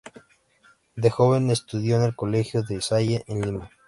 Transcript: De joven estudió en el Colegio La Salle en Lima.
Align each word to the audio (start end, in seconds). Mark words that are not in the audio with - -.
De 0.95 1.11
joven 1.11 1.51
estudió 1.51 1.97
en 1.97 2.01
el 2.01 2.15
Colegio 2.15 2.63
La 2.67 2.81
Salle 2.81 3.23
en 3.27 3.39
Lima. 3.41 3.69